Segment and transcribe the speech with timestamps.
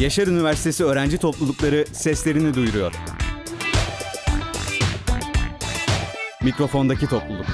[0.00, 2.92] Yaşar Üniversitesi öğrenci toplulukları seslerini duyuruyor.
[6.42, 7.46] Mikrofondaki topluluk.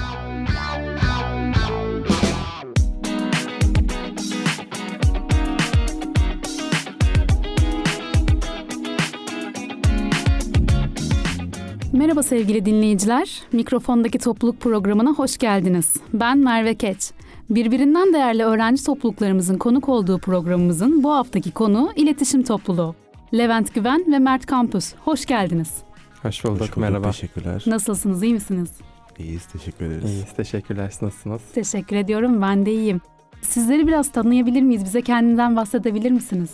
[11.93, 13.41] Merhaba sevgili dinleyiciler.
[13.51, 15.93] Mikrofondaki topluluk programına hoş geldiniz.
[16.13, 17.11] Ben Merve Keç.
[17.49, 22.95] Birbirinden değerli öğrenci topluluklarımızın konuk olduğu programımızın bu haftaki konu iletişim topluluğu.
[23.33, 24.93] Levent Güven ve Mert Kampüs.
[25.05, 25.73] Hoş geldiniz.
[26.21, 27.07] Hoş bulduk, Hoş bulduk, merhaba.
[27.11, 27.63] Teşekkürler.
[27.67, 28.69] Nasılsınız, iyi misiniz?
[29.17, 30.05] İyiyiz, teşekkür ederiz.
[30.05, 30.89] İyiyiz, teşekkürler.
[30.89, 31.41] Siz Nasılsınız?
[31.53, 33.01] Teşekkür ediyorum, ben de iyiyim.
[33.41, 34.85] Sizleri biraz tanıyabilir miyiz?
[34.85, 36.49] Bize kendinden bahsedebilir misiniz?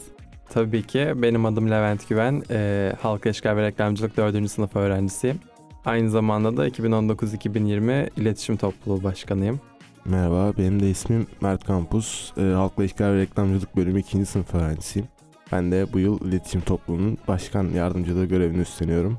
[0.50, 2.44] Tabii ki benim adım Levent Güven.
[2.52, 4.52] Ee, Halk İlişkiler ve Reklamcılık 4.
[4.52, 5.40] sınıf öğrencisiyim.
[5.86, 9.60] Aynı zamanda da 2019-2020 İletişim Topluluğu Başkanıyım.
[10.10, 12.32] Merhaba, benim de ismim Mert Kampus.
[12.38, 14.26] Ee, Halkla İlişkiler ve Reklamcılık bölümü 2.
[14.26, 15.08] sınıf öğrencisiyim.
[15.52, 19.18] Ben de bu yıl iletişim topluluğunun başkan yardımcılığı görevini üstleniyorum.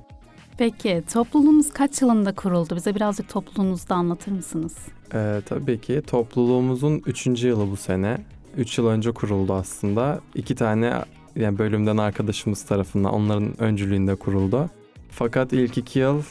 [0.59, 2.77] Peki, topluluğunuz kaç yılında kuruldu?
[2.77, 4.77] Bize birazcık topluluğunuzu da anlatır mısınız?
[5.15, 7.27] Ee, tabii ki topluluğumuzun 3.
[7.45, 8.19] yılı bu sene.
[8.57, 10.21] 3 yıl önce kuruldu aslında.
[10.35, 11.05] İki tane
[11.37, 14.71] yani bölümden arkadaşımız tarafından onların öncülüğünde kuruldu.
[15.11, 16.23] Fakat ilk iki yıl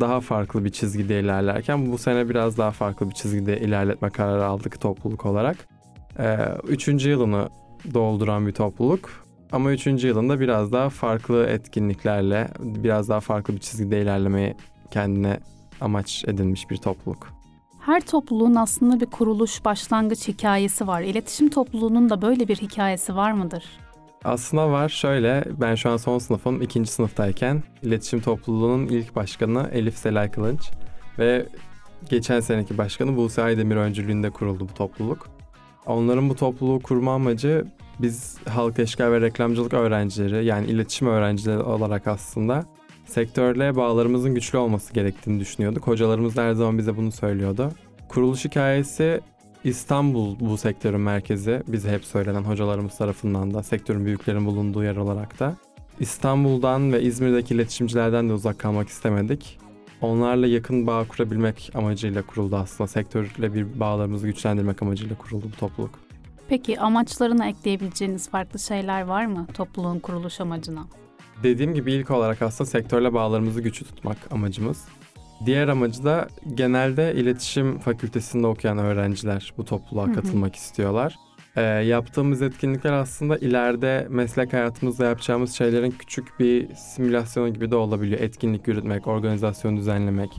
[0.00, 4.80] daha farklı bir çizgide ilerlerken bu sene biraz daha farklı bir çizgide ilerletme kararı aldık
[4.80, 5.56] topluluk olarak.
[6.18, 6.36] Ee,
[6.68, 7.48] üçüncü yılını
[7.94, 9.10] dolduran bir topluluk.
[9.52, 14.54] Ama üçüncü yılında biraz daha farklı etkinliklerle, biraz daha farklı bir çizgide ilerlemeyi
[14.90, 15.40] kendine
[15.80, 17.28] amaç edinmiş bir topluluk.
[17.80, 21.02] Her topluluğun aslında bir kuruluş, başlangıç hikayesi var.
[21.02, 23.64] İletişim topluluğunun da böyle bir hikayesi var mıdır?
[24.24, 29.98] Aslında var şöyle, ben şu an son sınıfım, ikinci sınıftayken iletişim topluluğunun ilk başkanı Elif
[29.98, 30.70] Selay Kılınç
[31.18, 31.46] ve
[32.10, 35.28] geçen seneki başkanı Buse Aydemir öncülüğünde kuruldu bu topluluk.
[35.86, 37.64] Onların bu topluluğu kurma amacı
[37.98, 42.66] biz halk ilişkiler ve reklamcılık öğrencileri yani iletişim öğrencileri olarak aslında
[43.06, 45.86] sektörle bağlarımızın güçlü olması gerektiğini düşünüyorduk.
[45.86, 47.72] Hocalarımız da her zaman bize bunu söylüyordu.
[48.08, 49.20] Kuruluş hikayesi
[49.64, 51.62] İstanbul bu sektörün merkezi.
[51.68, 55.56] Bize hep söylenen hocalarımız tarafından da sektörün büyüklerin bulunduğu yer olarak da.
[56.00, 59.58] İstanbul'dan ve İzmir'deki iletişimcilerden de uzak kalmak istemedik.
[60.00, 62.88] Onlarla yakın bağ kurabilmek amacıyla kuruldu aslında.
[62.88, 65.90] Sektörle bir bağlarımızı güçlendirmek amacıyla kuruldu bu topluluk.
[66.48, 70.86] Peki amaçlarına ekleyebileceğiniz farklı şeyler var mı topluluğun kuruluş amacına?
[71.42, 74.84] Dediğim gibi ilk olarak aslında sektörle bağlarımızı güçlü tutmak amacımız.
[75.46, 80.14] Diğer amacı da genelde iletişim fakültesinde okuyan öğrenciler bu topluluğa Hı hı.
[80.14, 81.14] katılmak istiyorlar.
[81.56, 88.20] Ee, yaptığımız etkinlikler aslında ileride meslek hayatımızda yapacağımız şeylerin küçük bir simülasyonu gibi de olabiliyor.
[88.20, 90.30] Etkinlik yürütmek, organizasyon düzenlemek,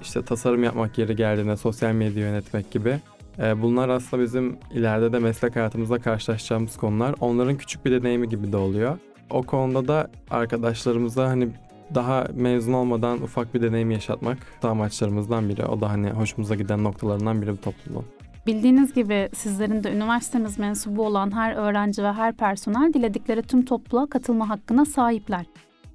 [0.00, 2.98] işte tasarım yapmak yeri geldiğinde sosyal medya yönetmek gibi.
[3.38, 7.14] Ee, bunlar aslında bizim ileride de meslek hayatımızda karşılaşacağımız konular.
[7.20, 8.98] Onların küçük bir deneyimi gibi de oluyor.
[9.30, 11.48] O konuda da arkadaşlarımıza hani
[11.94, 15.64] daha mezun olmadan ufak bir deneyim yaşatmak da amaçlarımızdan biri.
[15.66, 18.04] O da hani hoşumuza giden noktalarından biri bu topluluğun.
[18.46, 24.06] Bildiğiniz gibi sizlerin de üniversitemiz mensubu olan her öğrenci ve her personel diledikleri tüm topluluğa
[24.06, 25.46] katılma hakkına sahipler.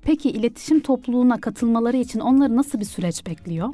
[0.02, 3.74] Peki iletişim topluluğuna katılmaları için onları nasıl bir süreç bekliyor?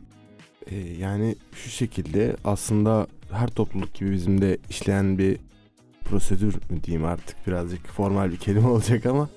[0.67, 5.37] Ee, yani şu şekilde aslında her topluluk gibi bizim de işleyen bir
[6.05, 9.29] prosedür mü diyeyim artık birazcık formal bir kelime olacak ama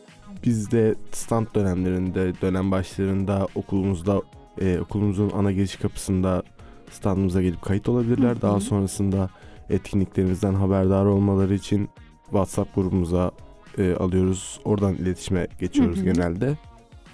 [0.44, 4.22] biz de stand dönemlerinde, dönem başlarında okulumuzda,
[4.60, 6.42] e, okulumuzun ana giriş kapısında
[6.90, 8.30] standımıza gelip kayıt olabilirler.
[8.30, 8.42] Hı hı.
[8.42, 9.30] Daha sonrasında
[9.70, 11.88] etkinliklerimizden haberdar olmaları için
[12.24, 13.30] WhatsApp grubumuza
[13.78, 14.60] e, alıyoruz.
[14.64, 16.04] Oradan iletişime geçiyoruz Hı hı.
[16.04, 16.56] genelde.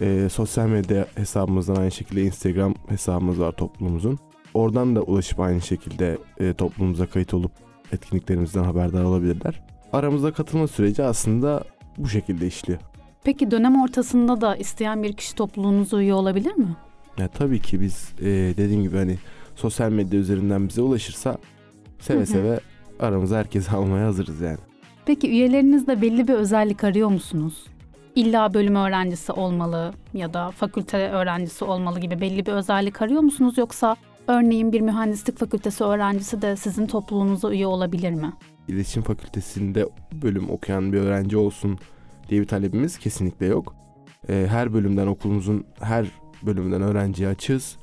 [0.00, 4.18] E, sosyal medya hesabımızdan aynı şekilde Instagram hesabımız var toplumumuzun.
[4.54, 7.52] Oradan da ulaşıp aynı şekilde e, toplumumuza kayıt olup
[7.92, 9.62] etkinliklerimizden haberdar olabilirler.
[9.92, 11.64] Aramızda katılma süreci aslında
[11.98, 12.80] bu şekilde işliyor.
[13.26, 16.76] Peki dönem ortasında da isteyen bir kişi topluluğunuza üye olabilir mi?
[17.18, 18.24] Ya tabii ki biz e,
[18.56, 19.18] dediğim gibi hani
[19.56, 21.38] sosyal medya üzerinden bize ulaşırsa
[22.00, 22.26] seve Hı hı.
[22.26, 22.60] seve
[23.00, 24.58] aramıza herkesi almaya hazırız yani.
[25.06, 27.64] Peki üyelerinizde belli bir özellik arıyor musunuz?
[28.14, 33.58] İlla bölüm öğrencisi olmalı ya da fakülte öğrencisi olmalı gibi belli bir özellik arıyor musunuz
[33.58, 33.96] yoksa
[34.28, 38.32] örneğin bir mühendislik fakültesi öğrencisi de sizin topluluğunuza üye olabilir mi?
[38.68, 39.86] İletişim fakültesinde
[40.22, 41.78] bölüm okuyan bir öğrenci olsun
[42.28, 43.74] diye bir talebimiz kesinlikle yok.
[44.28, 46.06] E, her bölümden okulumuzun her
[46.42, 47.76] bölümünden öğrenciye açığız.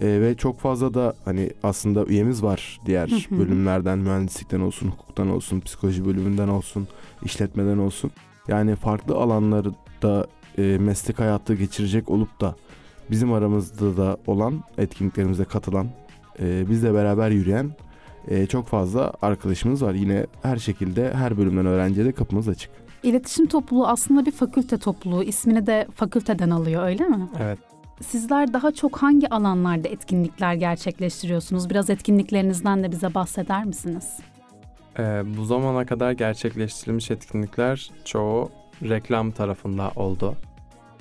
[0.00, 5.60] E, ve çok fazla da hani aslında üyemiz var diğer bölümlerden mühendislikten olsun, hukuktan olsun,
[5.60, 6.88] psikoloji bölümünden olsun,
[7.24, 8.10] işletmeden olsun.
[8.48, 10.26] Yani farklı alanlarda
[10.58, 12.56] e, meslek hayatı geçirecek olup da
[13.10, 15.86] bizim aramızda da olan etkinliklerimize katılan,
[16.40, 17.70] e, bizle beraber yürüyen
[18.28, 19.94] e, çok fazla arkadaşımız var.
[19.94, 22.70] Yine her şekilde her bölümden öğrenciye de kapımız açık.
[23.02, 25.22] İletişim topluluğu aslında bir fakülte topluluğu.
[25.22, 27.28] İsmini de fakülteden alıyor öyle mi?
[27.42, 27.58] Evet.
[28.00, 31.70] Sizler daha çok hangi alanlarda etkinlikler gerçekleştiriyorsunuz?
[31.70, 34.18] Biraz etkinliklerinizden de bize bahseder misiniz?
[34.98, 38.50] Ee, bu zamana kadar gerçekleştirilmiş etkinlikler çoğu
[38.82, 40.34] reklam tarafında oldu.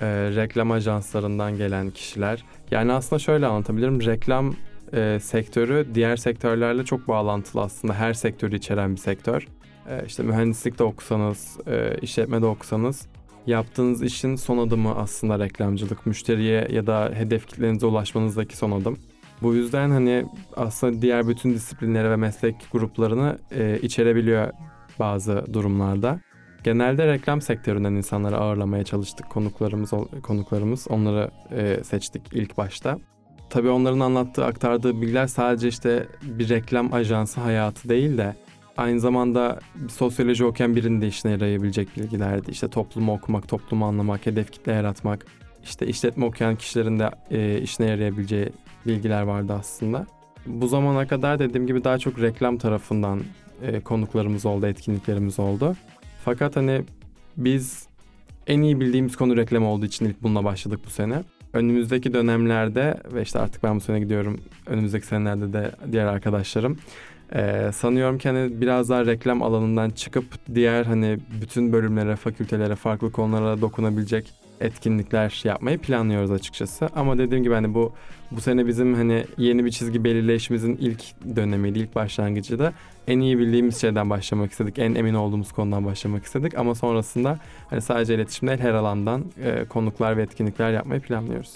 [0.02, 0.06] Ee,
[0.36, 2.44] reklam ajanslarından gelen kişiler.
[2.72, 4.06] Yani aslında şöyle anlatabilirim.
[4.06, 4.54] Reklam
[4.94, 7.94] e, sektörü diğer sektörlerle çok bağlantılı aslında.
[7.94, 9.48] Her sektörü içeren bir sektör.
[9.90, 13.08] Ee, işte mühendislikte okusanız, e, işletmede okusanız
[13.48, 16.06] yaptığınız işin son adımı aslında reklamcılık.
[16.06, 18.98] Müşteriye ya da hedef kitlenize ulaşmanızdaki son adım.
[19.42, 20.26] Bu yüzden hani
[20.56, 24.52] aslında diğer bütün disiplinleri ve meslek gruplarını e, içerebiliyor
[25.00, 26.20] bazı durumlarda.
[26.64, 29.92] Genelde reklam sektöründen insanları ağırlamaya çalıştık konuklarımız
[30.24, 32.98] konuklarımız onları e, seçtik ilk başta.
[33.50, 38.36] Tabii onların anlattığı aktardığı bilgiler sadece işte bir reklam ajansı hayatı değil de
[38.80, 39.60] aynı zamanda
[39.90, 42.52] sosyoloji okuyan birinin de işine yarayabilecek bilgilerdi.
[42.52, 45.26] İşte toplumu okumak, toplumu anlamak, hedef kitle yaratmak,
[45.64, 48.50] işte işletme okuyan kişilerin de e, işine yarayabileceği
[48.88, 50.08] bilgiler vardı aslında.
[50.46, 53.22] Bu zamana kadar dediğim gibi daha çok reklam tarafından
[53.62, 55.76] e, konuklarımız oldu, etkinliklerimiz oldu.
[56.26, 56.82] Fakat hani
[57.38, 57.88] biz
[58.48, 61.24] en iyi bildiğimiz konu reklam olduğu için ilk bununla başladık bu sene.
[61.54, 64.40] Önümüzdeki dönemlerde ve işte artık ben bu sene gidiyorum.
[64.66, 66.78] Önümüzdeki senelerde de diğer arkadaşlarım.
[67.36, 73.12] Ee, sanıyorum ki hani biraz daha reklam alanından çıkıp diğer hani bütün bölümlere, fakültelere, farklı
[73.12, 76.90] konulara dokunabilecek etkinlikler yapmayı planlıyoruz açıkçası.
[76.96, 77.94] Ama dediğim gibi hani bu
[78.32, 81.04] bu sene bizim hani yeni bir çizgi belirleyişimizin ilk
[81.36, 82.74] dönemiydi, ilk başlangıcı da
[83.08, 84.80] en iyi bildiğimiz şeyden başlamak istedik.
[84.80, 87.40] En emin olduğumuz konudan başlamak istedik ama sonrasında
[87.70, 91.54] hani sadece iletişim değil her alandan e, konuklar ve etkinlikler yapmayı planlıyoruz.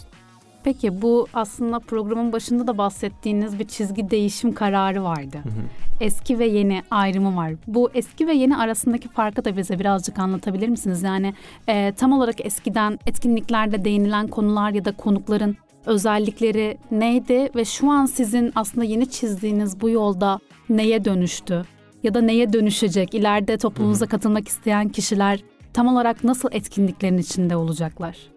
[0.63, 5.38] Peki bu aslında programın başında da bahsettiğiniz bir çizgi değişim kararı vardı.
[5.44, 5.63] Hı hı.
[6.00, 7.54] Eski ve yeni ayrımı var.
[7.68, 11.04] Bu eski ve yeni arasındaki farkı da bize birazcık anlatabilir misiniz?
[11.04, 11.33] Yani
[11.68, 18.06] e, tam olarak eskiden etkinliklerde değinilen konular ya da konukların özellikleri neydi ve şu an
[18.06, 20.39] sizin aslında yeni çizdiğiniz bu yolda
[20.69, 21.66] neye dönüştü?
[22.04, 23.13] Ya da neye dönüşecek?
[23.13, 25.39] İleride toplumuza katılmak isteyen kişiler
[25.74, 28.32] tam olarak nasıl etkinliklerin içinde olacaklar?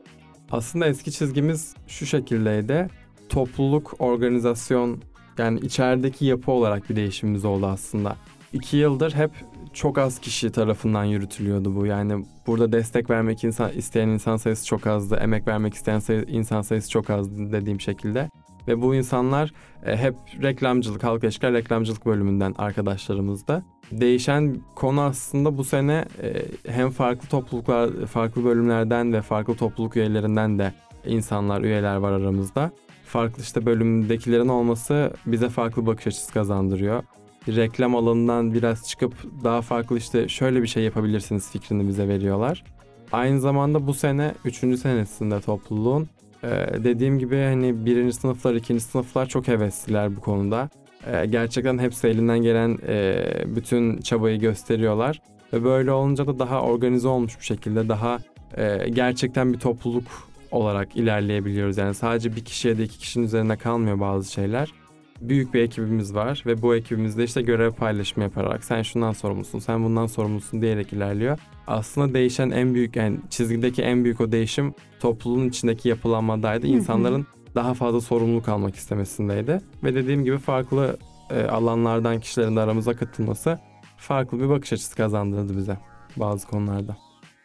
[0.50, 2.88] Aslında eski çizgimiz şu şekildeydi.
[3.28, 5.02] Topluluk, organizasyon
[5.38, 8.16] yani içerideki yapı olarak bir değişimimiz oldu aslında.
[8.52, 9.31] İki yıldır hep
[9.72, 11.87] çok az kişi tarafından yürütülüyordu bu.
[11.87, 15.16] Yani burada destek vermek insan, isteyen insan sayısı çok azdı.
[15.16, 18.28] Emek vermek isteyen sayı, insan sayısı çok azdı dediğim şekilde.
[18.69, 19.52] Ve bu insanlar
[19.87, 23.62] e, hep reklamcılık, halk ilişkiler reklamcılık bölümünden arkadaşlarımızda.
[23.93, 26.43] Değişen konu aslında bu sene e,
[26.73, 30.73] hem farklı topluluklar, farklı bölümlerden ve farklı topluluk üyelerinden de
[31.06, 32.71] insanlar, üyeler var aramızda.
[33.05, 37.03] Farklı işte bölümdekilerin olması bize farklı bakış açısı kazandırıyor.
[37.49, 42.65] Reklam alanından biraz çıkıp daha farklı işte şöyle bir şey yapabilirsiniz fikrini bize veriyorlar.
[43.12, 44.56] Aynı zamanda bu sene 3.
[44.56, 46.09] senesinde topluluğun
[46.44, 50.69] ee, dediğim gibi hani birinci sınıflar, ikinci sınıflar çok hevesliler bu konuda.
[51.06, 55.20] Ee, gerçekten hepsi elinden gelen e, bütün çabayı gösteriyorlar.
[55.53, 58.19] Ve böyle olunca da daha organize olmuş bir şekilde daha
[58.56, 60.05] e, gerçekten bir topluluk
[60.50, 61.76] olarak ilerleyebiliyoruz.
[61.79, 64.73] Yani sadece bir kişiye de iki kişinin üzerine kalmıyor bazı şeyler.
[65.20, 69.85] Büyük bir ekibimiz var ve bu ekibimizde işte görev paylaşımı yaparak sen şundan sorumlusun, sen
[69.85, 75.48] bundan sorumlusun diyerek ilerliyor aslında değişen en büyük yani çizgideki en büyük o değişim topluluğun
[75.48, 76.67] içindeki yapılanmadaydı.
[76.67, 79.60] İnsanların daha fazla sorumluluk almak istemesindeydi.
[79.84, 80.96] Ve dediğim gibi farklı
[81.31, 83.58] e, alanlardan kişilerin de aramıza katılması
[83.96, 85.79] farklı bir bakış açısı kazandırdı bize
[86.17, 86.96] bazı konularda.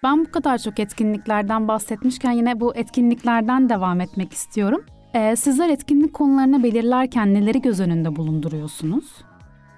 [0.03, 4.85] Ben bu kadar çok etkinliklerden bahsetmişken yine bu etkinliklerden devam etmek istiyorum.
[5.13, 9.05] Ee, sizler etkinlik konularını belirlerken neleri göz önünde bulunduruyorsunuz?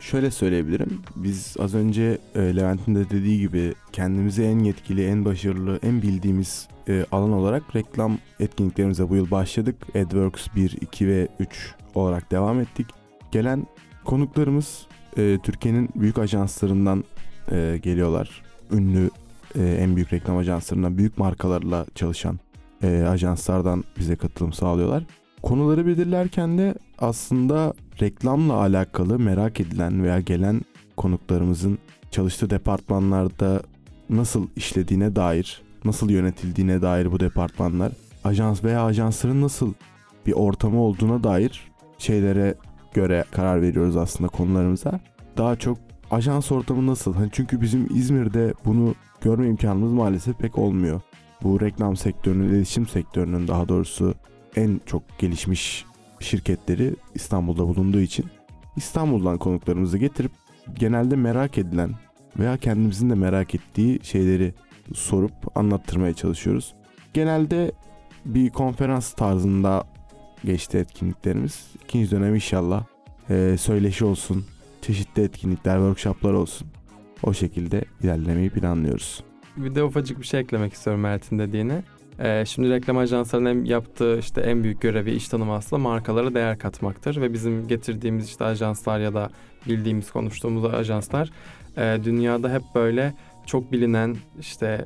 [0.03, 1.01] Şöyle söyleyebilirim.
[1.15, 6.67] Biz az önce e, Levent'in de dediği gibi kendimizi en yetkili, en başarılı, en bildiğimiz
[6.87, 9.75] e, alan olarak reklam etkinliklerimize bu yıl başladık.
[9.95, 12.87] AdWorks 1, 2 ve 3 olarak devam ettik.
[13.31, 13.67] Gelen
[14.05, 17.03] konuklarımız e, Türkiye'nin büyük ajanslarından
[17.51, 18.41] e, geliyorlar.
[18.71, 19.09] Ünlü
[19.55, 22.39] e, en büyük reklam ajanslarından, büyük markalarla çalışan
[22.83, 25.03] e, ajanslardan bize katılım sağlıyorlar.
[25.43, 30.61] Konuları belirlerken de aslında reklamla alakalı merak edilen veya gelen
[30.97, 31.77] konuklarımızın
[32.11, 33.61] çalıştığı departmanlarda
[34.09, 37.91] nasıl işlediğine dair, nasıl yönetildiğine dair bu departmanlar,
[38.23, 39.73] ajans veya ajansların nasıl
[40.25, 42.55] bir ortamı olduğuna dair şeylere
[42.93, 44.99] göre karar veriyoruz aslında konularımıza.
[45.37, 45.77] Daha çok
[46.11, 47.13] ajans ortamı nasıl?
[47.13, 51.01] Hani çünkü bizim İzmir'de bunu görme imkanımız maalesef pek olmuyor.
[51.43, 54.13] Bu reklam sektörünün, iletişim sektörünün daha doğrusu
[54.55, 55.85] en çok gelişmiş
[56.19, 58.25] şirketleri İstanbul'da bulunduğu için
[58.75, 60.31] İstanbul'dan konuklarımızı getirip
[60.79, 61.91] genelde merak edilen
[62.39, 64.53] veya kendimizin de merak ettiği şeyleri
[64.93, 66.73] sorup anlattırmaya çalışıyoruz.
[67.13, 67.71] Genelde
[68.25, 69.83] bir konferans tarzında
[70.45, 71.67] geçti etkinliklerimiz.
[71.83, 72.85] İkinci dönem inşallah
[73.29, 74.45] e, söyleşi olsun,
[74.81, 76.67] çeşitli etkinlikler, workshoplar olsun.
[77.23, 79.23] O şekilde ilerlemeyi planlıyoruz.
[79.57, 81.83] Bir de ufacık bir şey eklemek istiyorum Mert'in dediğine.
[82.23, 87.21] Ee, şimdi reklam ajanslarının yaptığı işte en büyük görevi iş tanımı aslında markalara değer katmaktır
[87.21, 89.29] ve bizim getirdiğimiz işte ajanslar ya da
[89.67, 91.29] bildiğimiz konuştuğumuz ajanslar
[91.77, 93.13] e, dünyada hep böyle
[93.45, 94.85] çok bilinen işte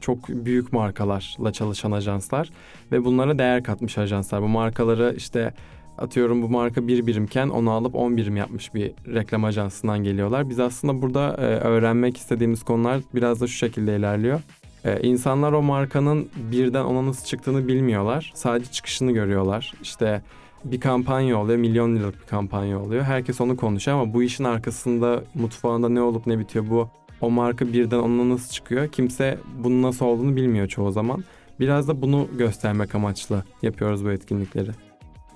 [0.00, 2.50] çok büyük markalarla çalışan ajanslar
[2.92, 4.42] ve bunlara değer katmış ajanslar.
[4.42, 5.54] Bu markaları işte
[5.98, 10.50] atıyorum bu marka bir birimken onu alıp on birim yapmış bir reklam ajansından geliyorlar.
[10.50, 14.40] Biz aslında burada e, öğrenmek istediğimiz konular biraz da şu şekilde ilerliyor.
[14.84, 18.32] E, insanlar o markanın birden ona nasıl çıktığını bilmiyorlar.
[18.34, 19.74] Sadece çıkışını görüyorlar.
[19.82, 20.22] İşte
[20.64, 23.02] bir kampanya oluyor, milyon liralık bir kampanya oluyor.
[23.02, 26.88] Herkes onu konuşuyor ama bu işin arkasında, mutfağında ne olup ne bitiyor bu
[27.20, 28.88] o marka birden ona nasıl çıkıyor?
[28.88, 31.24] Kimse bunun nasıl olduğunu bilmiyor çoğu zaman.
[31.60, 34.70] Biraz da bunu göstermek amaçlı yapıyoruz bu etkinlikleri.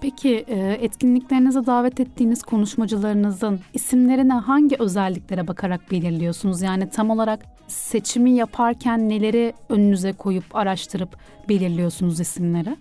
[0.05, 6.63] Peki e, etkinliklerinize davet ettiğiniz konuşmacılarınızın isimlerine hangi özelliklere bakarak belirliyorsunuz?
[6.63, 11.17] Yani tam olarak seçimi yaparken neleri önünüze koyup araştırıp
[11.49, 12.77] belirliyorsunuz isimleri?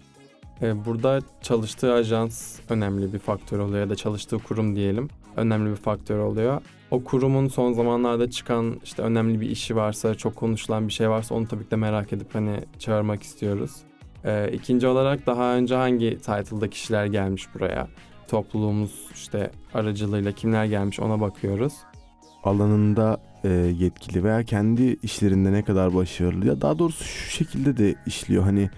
[0.62, 5.76] E, burada çalıştığı ajans önemli bir faktör oluyor ya da çalıştığı kurum diyelim önemli bir
[5.76, 6.62] faktör oluyor.
[6.92, 11.36] O kurumun son zamanlarda çıkan işte önemli bir işi varsa, çok konuşulan bir şey varsa
[11.36, 13.72] onu tabii ki de merak edip hani çağırmak istiyoruz.
[14.26, 17.88] Ee, ikinci olarak daha önce hangi title'da kişiler gelmiş buraya?
[18.28, 21.74] Topluluğumuz işte aracılığıyla kimler gelmiş ona bakıyoruz.
[22.44, 23.50] Alanında e,
[23.80, 28.44] yetkili veya kendi işlerinde ne kadar başarılı ya daha doğrusu şu şekilde de işliyor.
[28.44, 28.70] Hani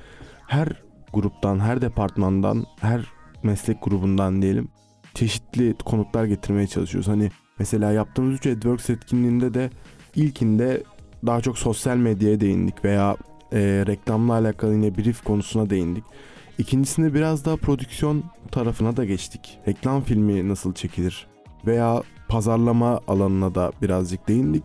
[0.48, 0.68] her
[1.14, 3.06] gruptan, her departmandan, her
[3.44, 4.68] meslek grubundan diyelim
[5.16, 7.08] çeşitli konuklar getirmeye çalışıyoruz.
[7.08, 9.70] Hani mesela yaptığımız 3 AdWorks etkinliğinde de
[10.16, 10.84] ilkinde
[11.25, 13.16] daha çok sosyal medyaya değindik veya
[13.54, 16.04] e, reklamla alakalı yine brief konusuna değindik.
[16.58, 19.60] İkincisinde biraz daha prodüksiyon tarafına da geçtik.
[19.68, 21.28] Reklam filmi nasıl çekilir
[21.66, 24.64] veya pazarlama alanına da birazcık değindik.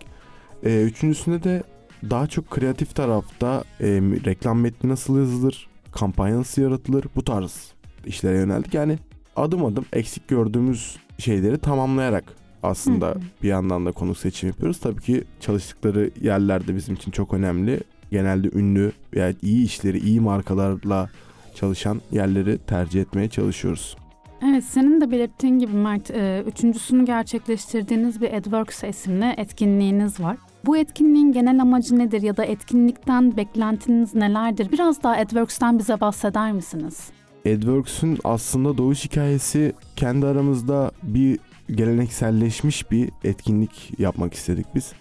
[0.64, 1.62] E, üçüncüsünde de
[2.10, 3.86] daha çok kreatif tarafta e,
[4.24, 7.72] reklam metni nasıl yazılır, kampanya nasıl yaratılır bu tarz
[8.06, 8.74] işlere yöneldik.
[8.74, 8.98] Yani
[9.36, 12.24] adım adım eksik gördüğümüz şeyleri tamamlayarak
[12.62, 14.80] aslında bir yandan da konuk seçim yapıyoruz.
[14.80, 17.80] Tabii ki çalıştıkları yerler de bizim için çok önemli.
[18.10, 21.10] Genelde ünlü veya iyi işleri, iyi markalarla
[21.54, 23.96] çalışan yerleri tercih etmeye çalışıyoruz.
[24.44, 30.36] Evet senin de belirttiğin gibi Mert, e, üçüncüsünü gerçekleştirdiğiniz bir AdWorks isimli etkinliğiniz var.
[30.66, 34.72] Bu etkinliğin genel amacı nedir ya da etkinlikten beklentiniz nelerdir?
[34.72, 37.10] Biraz daha AdWorks'tan bize bahseder misiniz?
[37.46, 41.38] AdWorks'ün aslında doğuş hikayesi kendi aramızda bir
[41.70, 44.92] gelenekselleşmiş bir etkinlik yapmak istedik biz.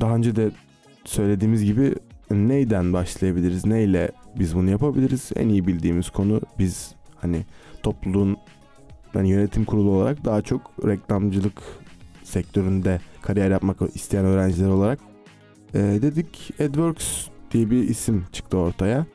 [0.00, 0.50] Daha önce de
[1.04, 1.94] söylediğimiz gibi
[2.30, 5.30] neyden başlayabiliriz, neyle biz bunu yapabiliriz?
[5.36, 7.44] En iyi bildiğimiz konu biz hani
[7.82, 8.36] topluluğun
[9.14, 11.62] yani yönetim kurulu olarak daha çok reklamcılık
[12.24, 14.98] sektöründe kariyer yapmak isteyen öğrenciler olarak
[15.74, 19.06] e, dedik AdWorks diye bir isim çıktı ortaya.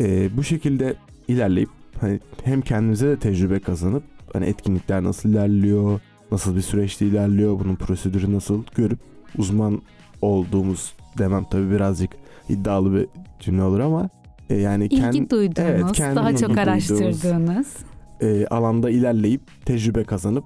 [0.00, 0.94] E, bu şekilde
[1.28, 4.02] ilerleyip hani hem kendimize de tecrübe kazanıp
[4.32, 6.00] hani etkinlikler nasıl ilerliyor,
[6.32, 8.98] nasıl bir süreçte ilerliyor, bunun prosedürü nasıl görüp
[9.38, 9.82] uzman
[10.22, 12.10] olduğumuz demem tabii birazcık
[12.48, 13.08] iddialı bir
[13.40, 14.08] cümle olur ama
[14.50, 17.76] e, yani ilgi kend, duyduğunuz, evet, daha çok araştırdığınız
[18.20, 20.44] e, alanda ilerleyip tecrübe kazanıp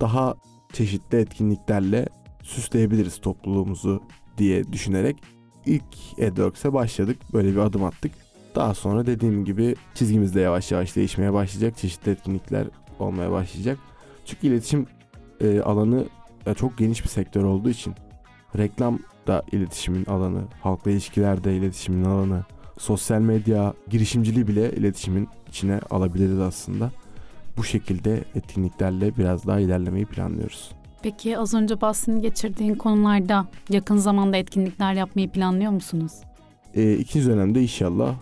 [0.00, 0.34] daha
[0.72, 2.06] çeşitli etkinliklerle
[2.42, 4.02] süsleyebiliriz topluluğumuzu
[4.38, 5.16] diye düşünerek
[5.66, 7.16] ilk AdWorks'e başladık.
[7.32, 8.12] Böyle bir adım attık.
[8.54, 11.78] Daha sonra dediğim gibi çizgimiz de yavaş yavaş değişmeye başlayacak.
[11.78, 12.66] Çeşitli etkinlikler
[12.98, 13.78] olmaya başlayacak.
[14.26, 14.86] Çünkü iletişim
[15.40, 16.04] e, alanı
[16.46, 17.94] e, çok geniş bir sektör olduğu için
[18.58, 18.98] reklam
[19.30, 22.44] da iletişimin alanı, halkla ilişkiler de iletişimin alanı,
[22.78, 26.90] sosyal medya girişimciliği bile iletişimin içine alabiliriz aslında.
[27.56, 30.72] Bu şekilde etkinliklerle biraz daha ilerlemeyi planlıyoruz.
[31.02, 36.12] Peki az önce bahsini geçirdiğin konularda yakın zamanda etkinlikler yapmayı planlıyor musunuz?
[36.74, 38.14] E, ikinci dönemde inşallah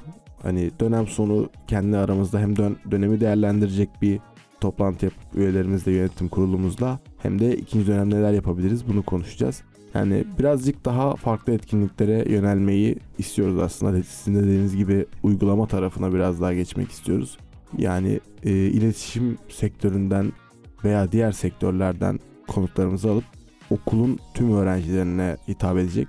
[0.42, 4.20] hani dönem sonu kendi aramızda hem dön- dönemi değerlendirecek bir
[4.60, 9.62] toplantı yapıp üyelerimizle yönetim kurulumuzla hem de ikinci dönem neler yapabiliriz bunu konuşacağız.
[9.98, 14.02] Yani birazcık daha farklı etkinliklere yönelmeyi istiyoruz aslında.
[14.02, 17.38] Sizin dediğiniz gibi uygulama tarafına biraz daha geçmek istiyoruz.
[17.78, 20.32] Yani e, iletişim sektöründen
[20.84, 23.24] veya diğer sektörlerden konuklarımızı alıp
[23.70, 26.08] okulun tüm öğrencilerine hitap edecek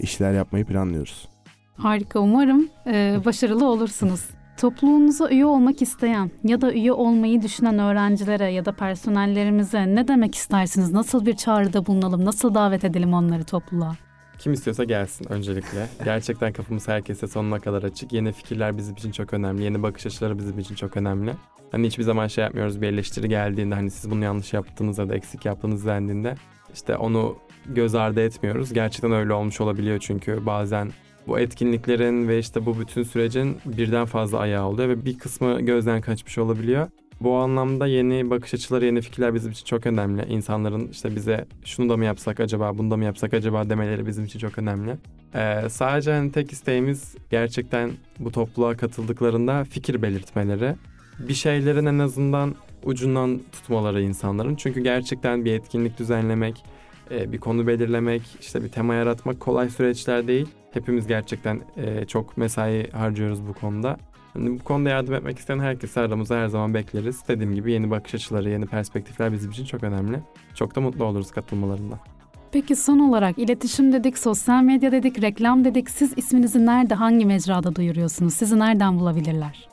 [0.00, 1.28] işler yapmayı planlıyoruz.
[1.76, 4.24] Harika umarım e, başarılı olursunuz.
[4.60, 10.34] Topluluğunuza üye olmak isteyen ya da üye olmayı düşünen öğrencilere ya da personellerimize ne demek
[10.34, 10.92] istersiniz?
[10.92, 12.24] Nasıl bir çağrıda bulunalım?
[12.24, 13.96] Nasıl davet edelim onları topluluğa?
[14.38, 15.88] Kim istiyorsa gelsin öncelikle.
[16.04, 18.12] Gerçekten kapımız herkese sonuna kadar açık.
[18.12, 19.64] Yeni fikirler bizim için çok önemli.
[19.64, 21.34] Yeni bakış açıları bizim için çok önemli.
[21.72, 25.14] Hani hiçbir zaman şey yapmıyoruz bir eleştiri geldiğinde hani siz bunu yanlış yaptınız ya da
[25.14, 26.34] eksik yaptınız dendiğinde
[26.74, 27.36] işte onu
[27.66, 28.72] göz ardı etmiyoruz.
[28.72, 30.90] Gerçekten öyle olmuş olabiliyor çünkü bazen
[31.30, 36.00] bu etkinliklerin ve işte bu bütün sürecin birden fazla ayağı oluyor ve bir kısmı gözden
[36.00, 36.88] kaçmış olabiliyor.
[37.20, 40.26] Bu anlamda yeni bakış açıları, yeni fikirler bizim için çok önemli.
[40.28, 44.24] İnsanların işte bize şunu da mı yapsak acaba, bunu da mı yapsak acaba demeleri bizim
[44.24, 44.96] için çok önemli.
[45.34, 50.74] Ee, sadece hani tek isteğimiz gerçekten bu topluluğa katıldıklarında fikir belirtmeleri.
[51.18, 54.56] Bir şeylerin en azından ucundan tutmaları insanların.
[54.56, 56.64] Çünkü gerçekten bir etkinlik düzenlemek,
[57.10, 60.48] e, bir konu belirlemek, işte bir tema yaratmak kolay süreçler değil.
[60.72, 63.96] Hepimiz gerçekten e, çok mesai harcıyoruz bu konuda.
[64.36, 67.20] Yani bu konuda yardım etmek isteyen herkesi aramıza her zaman bekleriz.
[67.28, 70.20] Dediğim gibi yeni bakış açıları, yeni perspektifler bizim için çok önemli.
[70.54, 71.98] Çok da mutlu oluruz katılmalarında.
[72.52, 75.90] Peki son olarak iletişim dedik, sosyal medya dedik, reklam dedik.
[75.90, 78.34] Siz isminizi nerede, hangi mecrada duyuruyorsunuz?
[78.34, 79.68] Sizi nereden bulabilirler?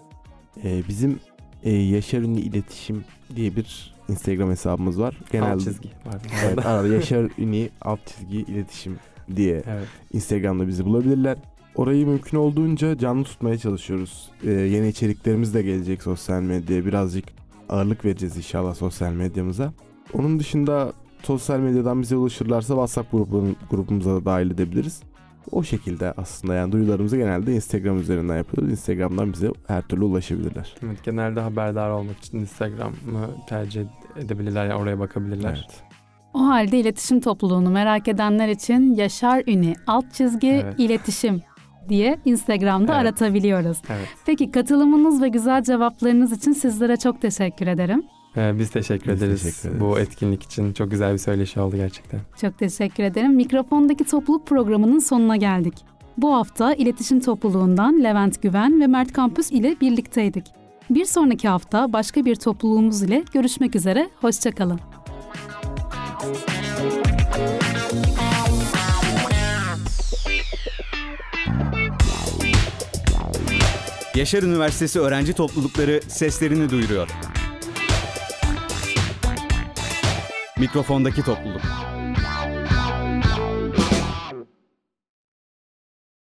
[0.64, 1.20] Ee, bizim
[1.64, 5.18] e, Yaşar Ünlü İletişim diye bir Instagram hesabımız var.
[5.32, 6.22] Genelde Alt çizgi var.
[6.46, 6.70] Evet, arada.
[6.70, 9.00] arada Yaşar Ünlü alt çizgi iletişim
[9.36, 9.88] diye evet.
[10.14, 11.38] Instagram'da bizi bulabilirler.
[11.76, 14.30] Orayı mümkün olduğunca canlı tutmaya çalışıyoruz.
[14.44, 16.86] Ee, yeni içeriklerimiz de gelecek sosyal medyaya.
[16.86, 17.26] Birazcık
[17.70, 19.74] ağırlık vereceğiz inşallah sosyal medyamıza.
[20.14, 20.94] Onun dışında
[21.24, 25.02] sosyal medyadan bize ulaşırlarsa WhatsApp grubun, grubumuza da dahil edebiliriz.
[25.52, 28.72] O şekilde aslında yani duyularımızı genelde Instagram üzerinden yapıyoruz.
[28.72, 30.76] Instagram'dan bize her türlü ulaşabilirler.
[30.86, 33.86] Evet, genelde haberdar olmak için Instagram'ı tercih
[34.18, 35.68] edebilirler, yani oraya bakabilirler.
[35.70, 35.84] Evet.
[36.38, 40.74] O halde iletişim topluluğunu merak edenler için Yaşar Üni alt çizgi Evet.
[40.78, 41.42] iletişim
[41.90, 43.02] diye Instagram'da Evet.
[43.02, 43.78] aratabiliyoruz.
[43.90, 44.08] Evet.
[44.26, 48.04] Peki katılımınız ve güzel cevaplarınız için sizlere çok teşekkür ederim.
[48.38, 49.82] Ee, biz teşekkür Biz ederiz teşekkür ederiz.
[49.82, 50.74] bu etkinlik için.
[50.74, 52.20] Çok güzel bir söyleşi oldu gerçekten.
[52.42, 53.36] Çok teşekkür ederim.
[53.36, 55.74] Mikrofondaki topluluk programının sonuna geldik.
[56.18, 60.46] Bu hafta iletişim topluluğundan Levent Güven ve Mert Kampüs ile birlikteydik.
[60.90, 64.10] Bir sonraki hafta başka bir topluluğumuz ile görüşmek üzere.
[64.22, 64.80] Hoşçakalın.
[74.18, 77.10] Yaşar Üniversitesi öğrenci toplulukları seslerini duyuruyor.
[80.58, 81.62] Mikrofondaki topluluk.